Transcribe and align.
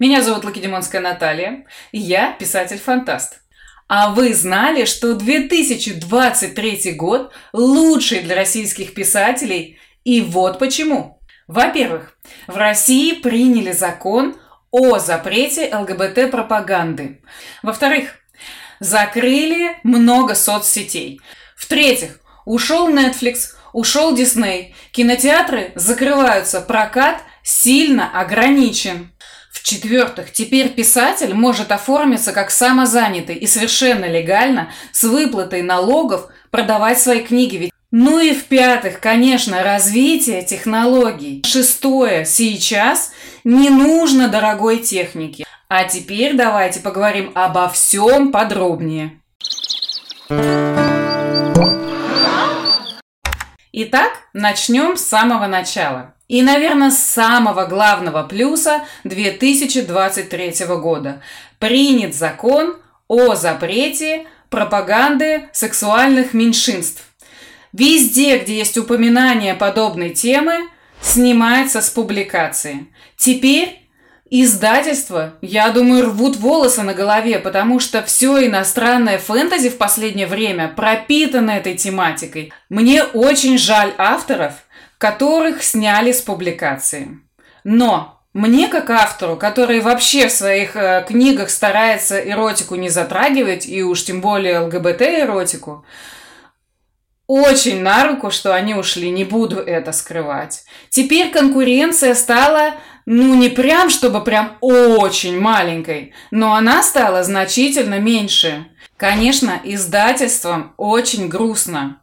Меня 0.00 0.22
зовут 0.22 0.46
Лакедемонская 0.46 1.02
Наталья, 1.02 1.66
я 1.92 2.32
писатель-фантаст. 2.32 3.42
А 3.86 4.08
вы 4.14 4.32
знали, 4.32 4.86
что 4.86 5.14
2023 5.14 6.92
год 6.92 7.34
лучший 7.52 8.20
для 8.20 8.34
российских 8.34 8.94
писателей? 8.94 9.78
И 10.04 10.22
вот 10.22 10.58
почему. 10.58 11.20
Во-первых, 11.48 12.16
в 12.46 12.56
России 12.56 13.12
приняли 13.12 13.72
закон 13.72 14.38
о 14.70 14.98
запрете 14.98 15.68
ЛГБТ-пропаганды. 15.70 17.20
Во-вторых, 17.62 18.12
закрыли 18.78 19.76
много 19.82 20.34
соцсетей. 20.34 21.20
В-третьих, 21.56 22.20
ушел 22.46 22.88
Netflix, 22.88 23.50
ушел 23.74 24.16
Disney. 24.16 24.72
Кинотеатры 24.92 25.72
закрываются, 25.74 26.62
прокат 26.62 27.22
сильно 27.42 28.18
ограничен. 28.18 29.12
В-четвертых, 29.50 30.32
теперь 30.32 30.68
писатель 30.68 31.34
может 31.34 31.72
оформиться 31.72 32.32
как 32.32 32.50
самозанятый 32.50 33.34
и 33.34 33.46
совершенно 33.46 34.04
легально 34.04 34.70
с 34.92 35.02
выплатой 35.02 35.62
налогов 35.62 36.28
продавать 36.50 37.00
свои 37.00 37.20
книги. 37.20 37.56
Ведь 37.56 37.72
ну 37.92 38.20
и 38.20 38.32
в-пятых, 38.32 39.00
конечно, 39.00 39.64
развитие 39.64 40.44
технологий. 40.44 41.42
Шестое, 41.44 42.24
сейчас 42.24 43.10
не 43.42 43.68
нужно 43.68 44.28
дорогой 44.28 44.78
техники. 44.78 45.44
А 45.68 45.84
теперь 45.84 46.36
давайте 46.36 46.78
поговорим 46.78 47.32
обо 47.34 47.68
всем 47.68 48.30
подробнее. 48.30 49.20
Итак, 53.72 54.12
начнем 54.32 54.96
с 54.96 55.04
самого 55.04 55.48
начала. 55.48 56.14
И, 56.30 56.42
наверное, 56.42 56.92
самого 56.92 57.66
главного 57.66 58.22
плюса 58.22 58.84
2023 59.02 60.64
года. 60.76 61.22
Принят 61.58 62.14
закон 62.14 62.76
о 63.08 63.34
запрете 63.34 64.28
пропаганды 64.48 65.48
сексуальных 65.52 66.32
меньшинств. 66.32 67.02
Везде, 67.72 68.38
где 68.38 68.58
есть 68.58 68.78
упоминание 68.78 69.54
подобной 69.54 70.10
темы, 70.10 70.68
снимается 71.02 71.80
с 71.80 71.90
публикации. 71.90 72.86
Теперь 73.16 73.80
Издательства, 74.32 75.34
я 75.40 75.70
думаю, 75.70 76.04
рвут 76.04 76.36
волосы 76.36 76.82
на 76.82 76.94
голове, 76.94 77.40
потому 77.40 77.80
что 77.80 78.00
все 78.04 78.46
иностранное 78.46 79.18
фэнтези 79.18 79.70
в 79.70 79.76
последнее 79.76 80.28
время 80.28 80.68
пропитано 80.68 81.50
этой 81.50 81.74
тематикой. 81.76 82.52
Мне 82.68 83.02
очень 83.02 83.58
жаль 83.58 83.92
авторов, 83.98 84.52
которых 85.00 85.62
сняли 85.62 86.12
с 86.12 86.20
публикации. 86.20 87.20
Но 87.64 88.20
мне, 88.34 88.68
как 88.68 88.90
автору, 88.90 89.36
который 89.36 89.80
вообще 89.80 90.28
в 90.28 90.32
своих 90.32 90.76
э, 90.76 91.02
книгах 91.08 91.48
старается 91.48 92.20
эротику 92.20 92.74
не 92.74 92.90
затрагивать, 92.90 93.66
и 93.66 93.82
уж 93.82 94.04
тем 94.04 94.20
более 94.20 94.60
ЛГБТ-эротику, 94.60 95.86
очень 97.26 97.80
на 97.80 98.06
руку, 98.08 98.30
что 98.30 98.54
они 98.54 98.74
ушли, 98.74 99.10
не 99.10 99.24
буду 99.24 99.56
это 99.56 99.92
скрывать. 99.92 100.64
Теперь 100.90 101.30
конкуренция 101.30 102.14
стала 102.14 102.74
ну 103.06 103.34
не 103.34 103.48
прям, 103.48 103.88
чтобы 103.88 104.22
прям 104.22 104.58
очень 104.60 105.40
маленькой, 105.40 106.12
но 106.30 106.54
она 106.54 106.82
стала 106.82 107.22
значительно 107.22 107.98
меньше. 107.98 108.66
Конечно, 108.98 109.58
издательствам 109.64 110.74
очень 110.76 111.28
грустно. 111.28 112.02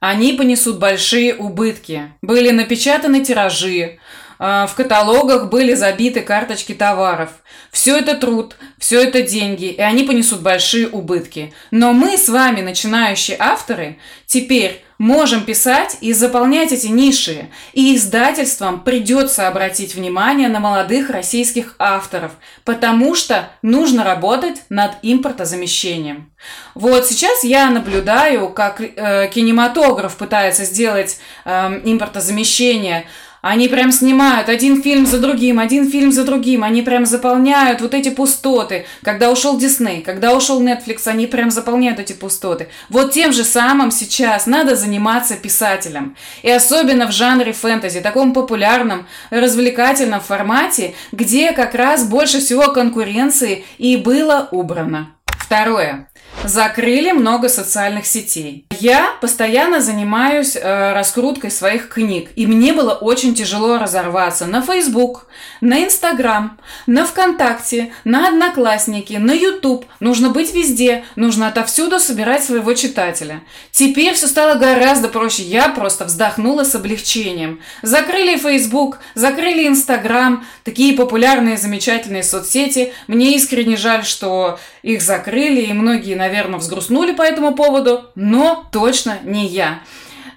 Они 0.00 0.32
понесут 0.32 0.78
большие 0.78 1.34
убытки. 1.34 2.12
Были 2.22 2.50
напечатаны 2.50 3.24
тиражи, 3.24 3.98
а, 4.38 4.66
в 4.66 4.74
каталогах 4.74 5.50
были 5.50 5.74
забиты 5.74 6.20
карточки 6.20 6.72
товаров. 6.72 7.30
Все 7.72 7.98
это 7.98 8.14
труд, 8.14 8.56
все 8.78 9.02
это 9.02 9.22
деньги, 9.22 9.66
и 9.66 9.80
они 9.80 10.04
понесут 10.04 10.40
большие 10.40 10.88
убытки. 10.88 11.52
Но 11.72 11.92
мы 11.92 12.16
с 12.16 12.28
вами, 12.28 12.60
начинающие 12.60 13.36
авторы, 13.38 13.98
теперь 14.26 14.84
можем 14.98 15.44
писать 15.44 15.96
и 16.00 16.12
заполнять 16.12 16.72
эти 16.72 16.88
ниши. 16.88 17.48
И 17.72 17.96
издательствам 17.96 18.80
придется 18.80 19.48
обратить 19.48 19.94
внимание 19.94 20.48
на 20.48 20.60
молодых 20.60 21.10
российских 21.10 21.76
авторов, 21.78 22.32
потому 22.64 23.14
что 23.14 23.48
нужно 23.62 24.04
работать 24.04 24.62
над 24.68 24.92
импортозамещением. 25.02 26.30
Вот 26.74 27.06
сейчас 27.06 27.44
я 27.44 27.70
наблюдаю, 27.70 28.48
как 28.50 28.80
э, 28.80 29.28
кинематограф 29.32 30.16
пытается 30.16 30.64
сделать 30.64 31.18
э, 31.44 31.80
импортозамещение– 31.84 33.06
они 33.40 33.68
прям 33.68 33.92
снимают 33.92 34.48
один 34.48 34.82
фильм 34.82 35.06
за 35.06 35.18
другим, 35.18 35.58
один 35.58 35.90
фильм 35.90 36.12
за 36.12 36.24
другим. 36.24 36.64
Они 36.64 36.82
прям 36.82 37.06
заполняют 37.06 37.80
вот 37.80 37.94
эти 37.94 38.08
пустоты. 38.08 38.86
Когда 39.02 39.30
ушел 39.30 39.58
Дисней, 39.58 40.02
когда 40.02 40.34
ушел 40.34 40.62
Netflix, 40.62 41.06
они 41.06 41.26
прям 41.26 41.50
заполняют 41.50 42.00
эти 42.00 42.12
пустоты. 42.12 42.68
Вот 42.88 43.12
тем 43.12 43.32
же 43.32 43.44
самым 43.44 43.90
сейчас 43.90 44.46
надо 44.46 44.74
заниматься 44.74 45.36
писателем. 45.36 46.16
И 46.42 46.50
особенно 46.50 47.06
в 47.06 47.12
жанре 47.12 47.52
фэнтези, 47.52 48.00
таком 48.00 48.32
популярном, 48.32 49.06
развлекательном 49.30 50.20
формате, 50.20 50.94
где 51.12 51.52
как 51.52 51.74
раз 51.74 52.04
больше 52.04 52.40
всего 52.40 52.72
конкуренции 52.72 53.64
и 53.78 53.96
было 53.96 54.48
убрано. 54.50 55.14
Второе. 55.26 56.08
Закрыли 56.44 57.10
много 57.10 57.48
социальных 57.48 58.06
сетей. 58.06 58.64
Я 58.80 59.12
постоянно 59.20 59.80
занимаюсь 59.80 60.54
э, 60.54 60.92
раскруткой 60.92 61.50
своих 61.50 61.88
книг, 61.88 62.30
и 62.36 62.46
мне 62.46 62.72
было 62.72 62.92
очень 62.92 63.34
тяжело 63.34 63.76
разорваться 63.76 64.46
на 64.46 64.62
Facebook, 64.62 65.26
на 65.60 65.84
Instagram, 65.84 66.58
на 66.86 67.04
ВКонтакте, 67.04 67.92
на 68.04 68.28
Одноклассники, 68.28 69.14
на 69.14 69.32
YouTube. 69.32 69.84
Нужно 69.98 70.30
быть 70.30 70.54
везде, 70.54 71.04
нужно 71.16 71.48
отовсюду 71.48 71.98
собирать 71.98 72.44
своего 72.44 72.72
читателя. 72.74 73.42
Теперь 73.72 74.14
все 74.14 74.28
стало 74.28 74.54
гораздо 74.54 75.08
проще. 75.08 75.42
Я 75.42 75.68
просто 75.70 76.04
вздохнула 76.04 76.62
с 76.62 76.74
облегчением. 76.74 77.60
Закрыли 77.82 78.38
Facebook, 78.38 79.00
закрыли 79.14 79.68
Instagram, 79.68 80.46
такие 80.62 80.94
популярные, 80.94 81.56
замечательные 81.56 82.22
соцсети. 82.22 82.92
Мне 83.08 83.34
искренне 83.34 83.76
жаль, 83.76 84.04
что 84.04 84.60
их 84.82 85.02
закрыли, 85.02 85.62
и 85.62 85.72
многие, 85.72 86.14
наверное, 86.14 86.27
наверное, 86.28 86.58
взгрустнули 86.58 87.12
по 87.12 87.22
этому 87.22 87.54
поводу, 87.54 88.04
но 88.14 88.66
точно 88.70 89.18
не 89.24 89.46
я. 89.46 89.80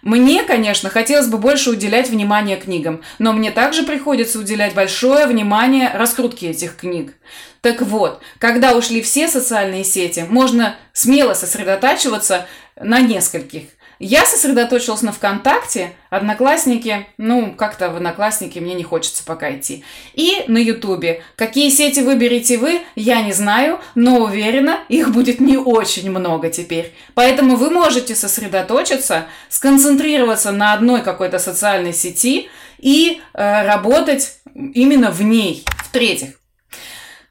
Мне, 0.02 0.44
конечно, 0.44 0.90
хотелось 0.90 1.28
бы 1.28 1.38
больше 1.38 1.70
уделять 1.70 2.10
внимание 2.10 2.58
книгам, 2.58 3.04
но 3.20 3.34
мне 3.34 3.52
также 3.52 3.84
приходится 3.84 4.40
уделять 4.40 4.74
большое 4.74 5.28
внимание 5.28 5.92
раскрутке 5.94 6.50
этих 6.50 6.76
книг. 6.76 7.14
Так 7.62 7.82
вот, 7.82 8.22
когда 8.40 8.76
ушли 8.76 9.02
все 9.02 9.28
социальные 9.28 9.84
сети, 9.84 10.26
можно 10.28 10.76
смело 10.92 11.36
сосредотачиваться 11.36 12.48
на 12.76 13.00
нескольких. 13.00 13.66
Я 14.04 14.26
сосредоточилась 14.26 15.04
на 15.04 15.12
ВКонтакте, 15.12 15.94
Одноклассники, 16.10 17.06
ну, 17.20 17.54
как-то 17.54 17.92
в 17.92 17.98
Одноклассники 17.98 18.58
мне 18.58 18.74
не 18.74 18.82
хочется 18.82 19.24
пока 19.24 19.56
идти. 19.56 19.84
И 20.16 20.44
на 20.48 20.58
Ютубе. 20.58 21.22
Какие 21.36 21.70
сети 21.70 22.00
выберете 22.00 22.58
вы, 22.58 22.82
я 22.96 23.22
не 23.22 23.32
знаю, 23.32 23.80
но 23.94 24.22
уверена, 24.22 24.80
их 24.90 25.12
будет 25.12 25.40
не 25.40 25.56
очень 25.56 26.10
много 26.10 26.50
теперь. 26.50 26.96
Поэтому 27.14 27.58
вы 27.58 27.70
можете 27.70 28.16
сосредоточиться, 28.16 29.26
сконцентрироваться 29.50 30.52
на 30.52 30.74
одной 30.74 31.04
какой-то 31.04 31.38
социальной 31.38 31.94
сети 31.94 32.50
и 32.80 33.22
э, 33.36 33.68
работать 33.68 34.40
именно 34.56 35.12
в 35.12 35.22
ней. 35.22 35.64
В-третьих, 35.86 36.41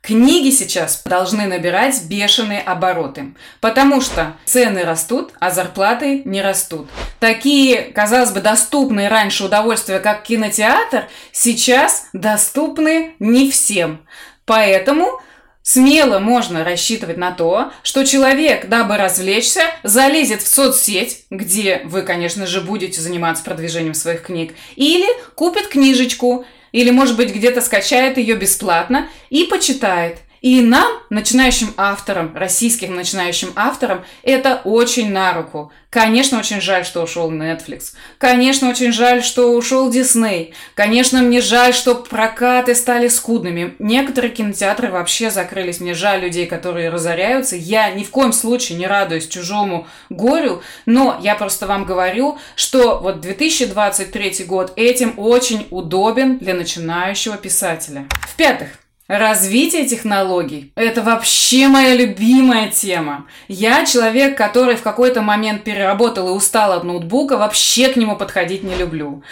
Книги 0.03 0.51
сейчас 0.51 1.03
должны 1.05 1.47
набирать 1.47 2.05
бешеные 2.05 2.61
обороты, 2.61 3.35
потому 3.61 4.01
что 4.01 4.37
цены 4.47 4.83
растут, 4.83 5.33
а 5.41 5.51
зарплаты 5.51 6.23
не 6.25 6.41
растут. 6.41 6.89
Такие, 7.19 7.83
казалось 7.83 8.31
бы, 8.31 8.41
доступные 8.41 9.09
раньше 9.09 9.45
удовольствия, 9.45 9.99
как 9.99 10.23
кинотеатр, 10.23 11.09
сейчас 11.33 12.09
доступны 12.15 13.15
не 13.19 13.51
всем. 13.51 14.07
Поэтому 14.47 15.21
Смело 15.63 16.19
можно 16.19 16.65
рассчитывать 16.65 17.19
на 17.19 17.33
то, 17.33 17.71
что 17.83 18.05
человек, 18.05 18.69
дабы 18.69 18.97
развлечься, 18.97 19.63
залезет 19.83 20.43
в 20.43 20.49
соцсеть, 20.49 21.27
где 21.31 21.83
вы, 21.85 22.03
конечно 22.03 22.47
же, 22.47 22.63
будете 22.63 23.01
заниматься 23.01 23.45
продвижением 23.45 23.95
своих 23.95 24.23
книг, 24.23 24.55
или 24.75 25.07
купит 25.35 25.69
книжечку, 25.69 26.47
или, 26.73 26.91
может 26.91 27.17
быть, 27.17 27.35
где-то 27.35 27.61
скачает 27.61 28.19
ее 28.19 28.37
бесплатно 28.37 29.09
и 29.29 29.45
почитает. 29.45 30.19
И 30.41 30.63
нам, 30.63 30.91
начинающим 31.11 31.75
авторам, 31.77 32.35
российским 32.35 32.95
начинающим 32.95 33.53
авторам, 33.57 34.05
это 34.23 34.63
очень 34.65 35.13
на 35.13 35.35
руку. 35.35 35.71
Конечно, 35.91 36.39
очень 36.39 36.61
жаль, 36.61 36.85
что 36.87 37.03
ушел 37.03 37.31
Netflix. 37.33 37.95
Конечно, 38.17 38.71
очень 38.71 38.93
жаль, 38.93 39.23
что 39.23 39.53
ушел 39.53 39.91
Disney. 39.91 40.53
Конечно, 40.75 41.21
мне 41.21 41.41
жаль, 41.41 41.75
что 41.75 41.97
прокаты 41.97 42.75
стали 42.75 43.09
скудными. 43.09 43.75
Некоторые 43.81 44.31
кинотеатры 44.31 44.91
вообще 44.91 45.31
закрылись. 45.31 45.81
Мне 45.81 45.95
жаль 45.95 46.21
людей, 46.21 46.47
которые 46.47 46.91
разоряются. 46.91 47.57
Я 47.57 47.91
ни 47.91 48.05
в 48.05 48.11
коем 48.11 48.33
случае 48.33 48.79
не 48.79 48.87
радуюсь 48.87 49.27
чужому 49.27 49.89
горю, 50.09 50.63
но 50.87 51.19
я 51.21 51.35
просто 51.35 51.67
вам 51.67 51.85
говорю, 51.85 52.39
что 52.55 52.99
вот 53.01 53.21
2023 53.21 54.45
год 54.45 54.73
этим 54.77 55.15
очень 55.17 55.67
удобен 55.71 56.39
для 56.39 56.55
начинающего 56.55 57.37
писателя. 57.37 58.07
В-пятых, 58.29 58.69
Развитие 59.11 59.87
технологий– 59.87 60.71
это 60.77 61.03
вообще 61.03 61.67
моя 61.67 61.97
любимая 61.97 62.69
тема. 62.71 63.27
Я 63.49 63.85
человек, 63.85 64.39
который 64.39 64.77
в 64.77 64.83
какой-то 64.83 65.21
момент 65.21 65.65
переработал 65.65 66.29
и 66.29 66.31
устал 66.31 66.71
от 66.71 66.85
ноутбука, 66.85 67.37
вообще 67.37 67.89
к 67.89 67.97
нему 67.97 68.15
подходить 68.15 68.63
не 68.63 68.77
люблю. 68.77 69.25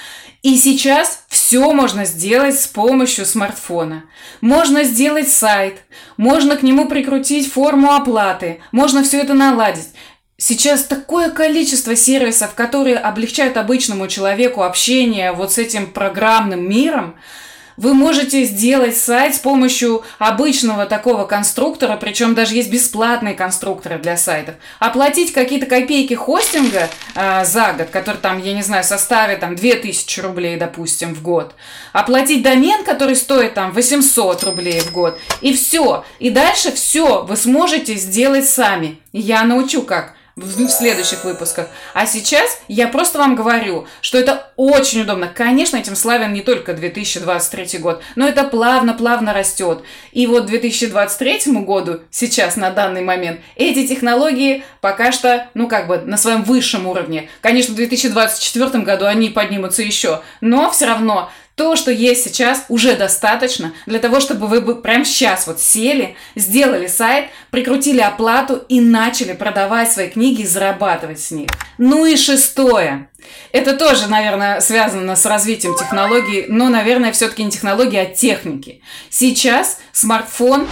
И 0.42 0.56
сейчас 0.56 1.22
все 1.28 1.72
можно 1.72 2.04
сделать 2.06 2.58
с 2.58 2.66
помощью 2.66 3.24
смартфона. 3.24 4.06
Можно 4.40 4.82
сделать 4.82 5.28
сайт, 5.28 5.84
можно 6.16 6.56
к 6.56 6.64
нему 6.64 6.88
прикрутить 6.88 7.48
форму 7.48 7.92
оплаты, 7.92 8.58
можно 8.72 9.04
все 9.04 9.20
это 9.20 9.34
наладить. 9.34 9.90
Сейчас 10.38 10.82
такое 10.82 11.30
количество 11.30 11.94
сервисов, 11.94 12.54
которые 12.54 12.96
облегчают 12.96 13.56
обычному 13.56 14.08
человеку 14.08 14.64
общение 14.64 15.30
вот 15.30 15.52
с 15.52 15.58
этим 15.58 15.86
программным 15.86 16.68
миром– 16.68 17.14
вы 17.78 17.94
можете 17.94 18.44
сделать 18.44 18.96
сайт 18.96 19.36
с 19.36 19.38
помощью 19.38 20.02
обычного 20.18 20.84
такого 20.84 21.24
конструктора, 21.26 21.96
причем 21.96 22.34
даже 22.34 22.56
есть 22.56 22.70
бесплатные 22.70 23.34
конструкторы 23.34 23.98
для 23.98 24.16
сайтов. 24.16 24.56
Оплатить 24.80 25.32
какие-то 25.32 25.66
копейки 25.66 26.14
хостинга 26.14 26.90
э, 27.14 27.44
за 27.44 27.72
год, 27.74 27.88
который 27.90 28.16
там, 28.16 28.42
я 28.42 28.52
не 28.52 28.62
знаю, 28.62 28.82
составит 28.82 29.40
там 29.40 29.54
2000 29.54 30.20
рублей, 30.20 30.56
допустим, 30.56 31.14
в 31.14 31.22
год. 31.22 31.54
Оплатить 31.92 32.42
домен, 32.42 32.82
который 32.82 33.14
стоит 33.14 33.54
там 33.54 33.70
800 33.70 34.42
рублей 34.42 34.80
в 34.80 34.90
год. 34.90 35.16
И 35.40 35.52
все. 35.54 36.04
И 36.18 36.30
дальше 36.30 36.72
все 36.72 37.22
вы 37.22 37.36
сможете 37.36 37.94
сделать 37.94 38.48
сами. 38.48 38.98
Я 39.12 39.44
научу 39.44 39.82
как 39.82 40.17
в 40.38 40.70
следующих 40.70 41.24
выпусках. 41.24 41.68
А 41.94 42.06
сейчас 42.06 42.60
я 42.68 42.88
просто 42.88 43.18
вам 43.18 43.36
говорю, 43.36 43.86
что 44.00 44.18
это 44.18 44.50
очень 44.56 45.02
удобно. 45.02 45.28
Конечно, 45.28 45.76
этим 45.76 45.96
славен 45.96 46.32
не 46.32 46.40
только 46.40 46.74
2023 46.74 47.78
год, 47.78 48.02
но 48.16 48.26
это 48.26 48.44
плавно-плавно 48.44 49.32
растет. 49.32 49.82
И 50.12 50.26
вот 50.26 50.46
2023 50.46 51.52
году, 51.62 52.00
сейчас, 52.10 52.56
на 52.56 52.70
данный 52.70 53.02
момент, 53.02 53.40
эти 53.56 53.86
технологии 53.86 54.64
пока 54.80 55.12
что, 55.12 55.48
ну, 55.54 55.68
как 55.68 55.88
бы 55.88 55.98
на 55.98 56.16
своем 56.16 56.42
высшем 56.42 56.86
уровне. 56.86 57.28
Конечно, 57.40 57.74
в 57.74 57.76
2024 57.76 58.84
году 58.84 59.06
они 59.06 59.30
поднимутся 59.30 59.82
еще, 59.82 60.22
но 60.40 60.70
все 60.70 60.86
равно 60.86 61.30
то, 61.58 61.74
что 61.74 61.90
есть 61.90 62.24
сейчас, 62.24 62.64
уже 62.68 62.94
достаточно 62.96 63.74
для 63.84 63.98
того, 63.98 64.20
чтобы 64.20 64.46
вы 64.46 64.60
бы 64.60 64.80
прямо 64.80 65.04
сейчас 65.04 65.46
вот 65.48 65.60
сели, 65.60 66.14
сделали 66.36 66.86
сайт, 66.86 67.30
прикрутили 67.50 68.00
оплату 68.00 68.62
и 68.68 68.80
начали 68.80 69.32
продавать 69.32 69.92
свои 69.92 70.08
книги 70.08 70.42
и 70.42 70.46
зарабатывать 70.46 71.20
с 71.20 71.32
них. 71.32 71.50
Ну 71.76 72.06
и 72.06 72.16
шестое. 72.16 73.10
Это 73.50 73.76
тоже, 73.76 74.08
наверное, 74.08 74.60
связано 74.60 75.16
с 75.16 75.26
развитием 75.26 75.76
технологий, 75.76 76.46
но, 76.48 76.68
наверное, 76.68 77.10
все-таки 77.10 77.42
не 77.42 77.50
технологии, 77.50 77.98
а 77.98 78.06
техники. 78.06 78.80
Сейчас 79.10 79.80
смартфон 79.92 80.68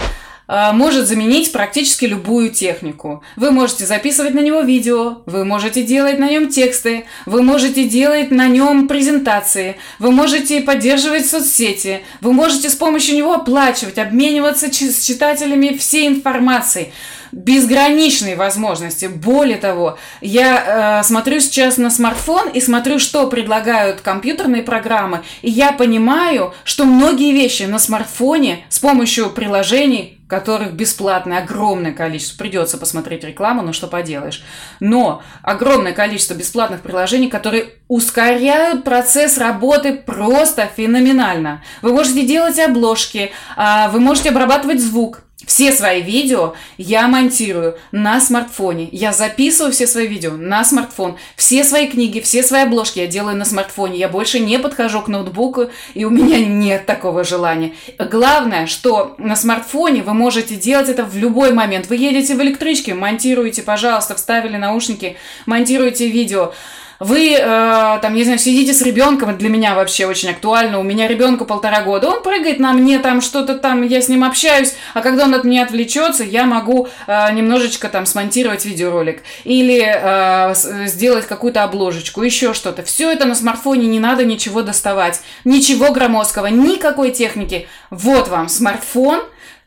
может 0.47 1.07
заменить 1.07 1.51
практически 1.51 2.05
любую 2.05 2.49
технику. 2.51 3.23
Вы 3.35 3.51
можете 3.51 3.85
записывать 3.85 4.33
на 4.33 4.39
него 4.39 4.61
видео, 4.61 5.21
вы 5.25 5.45
можете 5.45 5.83
делать 5.83 6.19
на 6.19 6.29
нем 6.29 6.49
тексты, 6.49 7.05
вы 7.25 7.43
можете 7.43 7.85
делать 7.87 8.31
на 8.31 8.47
нем 8.47 8.87
презентации, 8.87 9.75
вы 9.99 10.11
можете 10.11 10.61
поддерживать 10.61 11.29
соцсети, 11.29 12.01
вы 12.21 12.33
можете 12.33 12.69
с 12.69 12.75
помощью 12.75 13.15
него 13.15 13.33
оплачивать, 13.33 13.97
обмениваться 13.97 14.67
с 14.71 15.05
читателями 15.05 15.75
всей 15.77 16.07
информацией 16.07 16.93
безграничные 17.31 18.35
возможности. 18.35 19.05
Более 19.05 19.57
того, 19.57 19.97
я 20.21 21.01
э, 21.01 21.03
смотрю 21.03 21.39
сейчас 21.39 21.77
на 21.77 21.89
смартфон 21.89 22.49
и 22.49 22.61
смотрю, 22.61 22.99
что 22.99 23.27
предлагают 23.27 24.01
компьютерные 24.01 24.63
программы, 24.63 25.21
и 25.41 25.49
я 25.49 25.71
понимаю, 25.71 26.53
что 26.63 26.85
многие 26.85 27.33
вещи 27.33 27.63
на 27.63 27.79
смартфоне 27.79 28.65
с 28.69 28.79
помощью 28.79 29.29
приложений 29.29 30.16
которых 30.27 30.73
бесплатное 30.73 31.39
огромное 31.39 31.93
количество. 31.93 32.37
Придется 32.37 32.77
посмотреть 32.77 33.23
рекламу, 33.23 33.61
но 33.61 33.73
что 33.73 33.87
поделаешь. 33.87 34.43
Но 34.79 35.21
огромное 35.41 35.93
количество 35.93 36.33
бесплатных 36.33 36.81
приложений, 36.81 37.29
которые 37.29 37.69
ускоряют 37.87 38.83
процесс 38.83 39.37
работы 39.37 39.93
просто 39.93 40.67
феноменально. 40.75 41.63
Вы 41.81 41.93
можете 41.93 42.25
делать 42.25 42.59
обложки, 42.59 43.31
а, 43.55 43.87
вы 43.89 43.99
можете 43.99 44.29
обрабатывать 44.29 44.81
звук, 44.81 45.21
все 45.47 45.71
свои 45.71 46.01
видео 46.01 46.55
я 46.77 47.07
монтирую 47.07 47.77
на 47.93 48.19
смартфоне. 48.19 48.89
Я 48.91 49.13
записываю 49.13 49.71
все 49.71 49.87
свои 49.87 50.05
видео 50.05 50.33
на 50.33 50.65
смартфон. 50.65 51.15
Все 51.37 51.63
свои 51.63 51.87
книги, 51.87 52.19
все 52.19 52.43
свои 52.43 52.63
обложки 52.63 52.99
я 52.99 53.07
делаю 53.07 53.37
на 53.37 53.45
смартфоне. 53.45 53.97
Я 53.97 54.09
больше 54.09 54.39
не 54.39 54.59
подхожу 54.59 55.01
к 55.01 55.07
ноутбуку, 55.07 55.69
и 55.93 56.03
у 56.03 56.09
меня 56.09 56.45
нет 56.45 56.85
такого 56.85 57.23
желания. 57.23 57.73
Главное, 57.97 58.67
что 58.67 59.15
на 59.17 59.37
смартфоне 59.37 60.03
вы 60.03 60.13
можете 60.13 60.55
делать 60.55 60.89
это 60.89 61.05
в 61.05 61.15
любой 61.15 61.53
момент. 61.53 61.87
Вы 61.87 61.95
едете 61.95 62.35
в 62.35 62.41
электричке, 62.41 62.93
монтируете, 62.93 63.63
пожалуйста, 63.63 64.15
вставили 64.15 64.57
наушники, 64.57 65.15
монтируете 65.45 66.09
видео 66.09 66.51
вы, 66.99 67.33
э, 67.33 67.99
там, 68.01 68.13
не 68.13 68.23
знаю, 68.23 68.39
сидите 68.39 68.73
с 68.73 68.81
ребенком, 68.81 69.37
для 69.37 69.49
меня 69.49 69.75
вообще 69.75 70.05
очень 70.05 70.29
актуально, 70.29 70.79
у 70.79 70.83
меня 70.83 71.07
ребенку 71.07 71.45
полтора 71.45 71.81
года, 71.81 72.09
он 72.09 72.23
прыгает 72.23 72.59
на 72.59 72.73
мне, 72.73 72.99
там 72.99 73.21
что-то 73.21 73.57
там, 73.57 73.83
я 73.83 74.01
с 74.01 74.09
ним 74.09 74.23
общаюсь, 74.23 74.73
а 74.93 75.01
когда 75.01 75.25
он 75.25 75.33
от 75.33 75.43
меня 75.43 75.63
отвлечется, 75.63 76.23
я 76.23 76.45
могу 76.45 76.87
э, 77.07 77.33
немножечко 77.33 77.87
там 77.89 78.05
смонтировать 78.05 78.65
видеоролик 78.65 79.21
или 79.43 79.83
э, 79.85 80.53
сделать 80.87 81.27
какую-то 81.27 81.63
обложечку, 81.63 82.23
еще 82.23 82.53
что-то. 82.53 82.83
Все 82.83 83.11
это 83.11 83.25
на 83.25 83.35
смартфоне, 83.35 83.87
не 83.87 83.99
надо 83.99 84.25
ничего 84.25 84.61
доставать, 84.61 85.21
ничего 85.45 85.91
громоздкого, 85.91 86.47
никакой 86.47 87.11
техники. 87.11 87.67
Вот 87.89 88.27
вам 88.27 88.49
смартфон, 88.49 89.21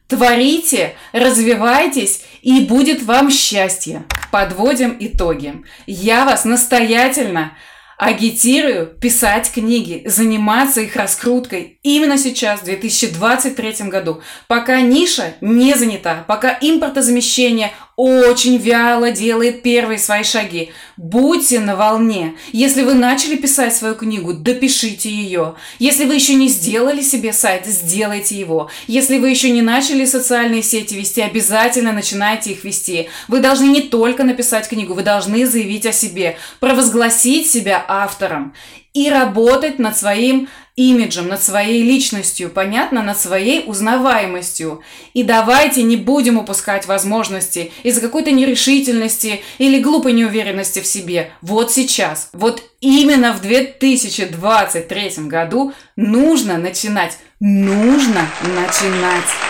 творите, 0.09 0.95
развивайтесь, 1.13 2.23
и 2.43 2.61
будет 2.61 3.03
вам 3.03 3.31
счастье. 3.31 4.05
Подводим 4.31 4.97
итоги. 4.99 5.63
Я 5.87 6.25
вас 6.25 6.45
настоятельно 6.45 7.53
агитирую 8.01 8.87
писать 8.87 9.53
книги, 9.53 10.03
заниматься 10.07 10.81
их 10.81 10.97
раскруткой 10.97 11.79
именно 11.83 12.17
сейчас, 12.17 12.61
в 12.61 12.65
2023 12.65 13.89
году, 13.91 14.23
пока 14.49 14.81
ниша 14.81 15.35
не 15.43 15.75
занята, 15.75 16.25
пока 16.27 16.57
импортозамещение 16.63 17.73
очень 18.01 18.57
вяло 18.57 19.11
делает 19.11 19.61
первые 19.61 19.99
свои 19.99 20.25
шаги. 20.25 20.73
Будьте 20.97 21.61
на 21.61 21.77
волне. 21.77 22.35
Если 22.51 22.83
вы 22.83 22.95
начали 22.95 23.37
писать 23.37 23.77
свою 23.77 23.95
книгу, 23.95 24.33
допишите 24.33 25.11
ее. 25.11 25.57
Если 25.79 26.07
вы 26.07 26.15
еще 26.15 26.33
не 26.35 26.49
сделали 26.49 27.03
себе 27.03 27.35
сайт, 27.35 27.67
сделайте 27.67 28.39
его. 28.39 28.71
Если 28.87 29.19
вы 29.19 29.29
еще 29.29 29.51
не 29.51 29.61
начали 29.61 30.07
социальные 30.07 30.63
сети 30.63 30.95
вести, 30.95 31.21
обязательно 31.21 31.93
начинайте 31.93 32.53
их 32.53 32.65
вести. 32.65 33.11
Вы 33.29 33.41
должны 33.41 33.67
не 33.67 33.83
только 33.83 34.25
написать 34.25 34.67
книгу, 34.67 34.95
вы 34.95 35.03
должны 35.03 35.47
заявить 35.47 35.85
о 35.85 35.93
себе, 35.93 36.39
провозгласить 36.59 37.51
себя 37.51 37.85
автором 37.87 38.55
и 38.95 39.11
работать 39.11 39.79
над 39.79 39.95
своим 39.95 40.49
имиджем, 40.89 41.29
над 41.29 41.43
своей 41.43 41.83
личностью, 41.83 42.49
понятно, 42.49 43.03
над 43.03 43.19
своей 43.19 43.65
узнаваемостью. 43.67 44.83
И 45.13 45.23
давайте 45.23 45.83
не 45.83 45.97
будем 45.97 46.39
упускать 46.39 46.87
возможности 46.87 47.71
из-за 47.83 48.01
какой-то 48.01 48.31
нерешительности 48.31 49.43
или 49.59 49.81
глупой 49.81 50.13
неуверенности 50.13 50.81
в 50.81 50.87
себе. 50.87 51.33
Вот 51.43 51.71
сейчас, 51.71 52.31
вот 52.33 52.63
именно 52.81 53.33
в 53.33 53.43
2023 53.43 55.13
году 55.27 55.73
нужно 55.97 56.57
начинать. 56.57 57.19
Нужно 57.41 58.27
начинать. 58.43 59.50